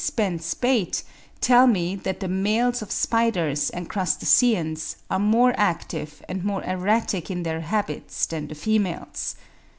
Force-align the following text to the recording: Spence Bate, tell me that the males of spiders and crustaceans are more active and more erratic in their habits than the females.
Spence 0.03 0.55
Bate, 0.55 1.03
tell 1.41 1.67
me 1.67 1.95
that 1.95 2.21
the 2.21 2.27
males 2.27 2.81
of 2.81 2.89
spiders 2.91 3.69
and 3.69 3.87
crustaceans 3.87 4.95
are 5.11 5.19
more 5.19 5.53
active 5.55 6.25
and 6.27 6.43
more 6.43 6.63
erratic 6.63 7.29
in 7.29 7.43
their 7.43 7.61
habits 7.61 8.25
than 8.25 8.47
the 8.47 8.55
females. 8.55 9.35